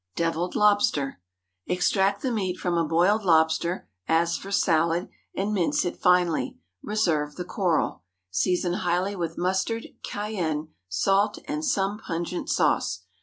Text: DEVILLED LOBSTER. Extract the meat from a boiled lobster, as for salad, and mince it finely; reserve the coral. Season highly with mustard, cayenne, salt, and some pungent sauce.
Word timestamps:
DEVILLED 0.15 0.55
LOBSTER. 0.55 1.21
Extract 1.67 2.23
the 2.23 2.31
meat 2.31 2.57
from 2.57 2.75
a 2.75 2.83
boiled 2.83 3.23
lobster, 3.23 3.87
as 4.07 4.35
for 4.35 4.49
salad, 4.49 5.09
and 5.35 5.53
mince 5.53 5.85
it 5.85 5.95
finely; 6.01 6.57
reserve 6.81 7.35
the 7.35 7.45
coral. 7.45 8.01
Season 8.31 8.73
highly 8.81 9.15
with 9.15 9.37
mustard, 9.37 9.89
cayenne, 10.01 10.69
salt, 10.89 11.37
and 11.47 11.63
some 11.63 11.99
pungent 11.99 12.49
sauce. 12.49 13.01